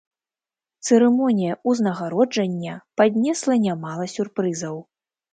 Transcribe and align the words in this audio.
Цырымонія 0.85 1.57
ўзнагароджання 1.71 2.73
паднесла 3.01 3.53
нямала 3.65 4.07
сюрпрызаў. 4.15 4.75